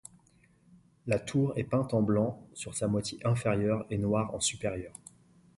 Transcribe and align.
La 1.05 1.19
tour 1.19 1.53
est 1.57 1.63
peinte 1.63 1.93
en 1.93 2.01
blanc 2.01 2.41
sur 2.55 2.73
sa 2.73 2.87
moitié 2.87 3.19
inférieure 3.23 3.85
et 3.91 3.99
noire 3.99 4.33
en 4.33 4.39
supérieur. 4.39 4.93